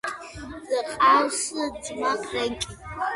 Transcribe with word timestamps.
ჰყავს 0.93 1.41
ძმა 1.89 2.15
ფრენკი. 2.25 2.79